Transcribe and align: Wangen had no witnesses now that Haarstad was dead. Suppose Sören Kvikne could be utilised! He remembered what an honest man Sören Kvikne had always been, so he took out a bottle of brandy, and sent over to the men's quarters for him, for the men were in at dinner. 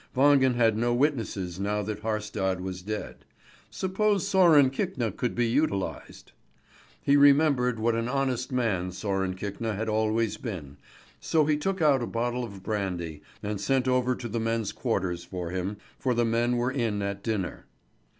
Wangen 0.15 0.55
had 0.55 0.75
no 0.77 0.95
witnesses 0.95 1.59
now 1.59 1.83
that 1.83 1.99
Haarstad 2.01 2.59
was 2.59 2.81
dead. 2.81 3.23
Suppose 3.69 4.27
Sören 4.27 4.71
Kvikne 4.71 5.15
could 5.15 5.35
be 5.35 5.45
utilised! 5.45 6.31
He 7.03 7.15
remembered 7.15 7.79
what 7.79 7.93
an 7.93 8.07
honest 8.09 8.51
man 8.51 8.89
Sören 8.89 9.37
Kvikne 9.37 9.75
had 9.75 9.87
always 9.87 10.37
been, 10.37 10.77
so 11.19 11.45
he 11.45 11.55
took 11.55 11.83
out 11.83 12.01
a 12.01 12.07
bottle 12.07 12.43
of 12.43 12.63
brandy, 12.63 13.21
and 13.43 13.61
sent 13.61 13.87
over 13.87 14.15
to 14.15 14.27
the 14.27 14.39
men's 14.39 14.71
quarters 14.71 15.23
for 15.23 15.51
him, 15.51 15.77
for 15.99 16.15
the 16.15 16.25
men 16.25 16.57
were 16.57 16.71
in 16.71 17.03
at 17.03 17.21
dinner. 17.21 17.67